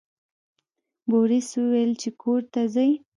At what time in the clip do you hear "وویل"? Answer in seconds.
1.57-1.91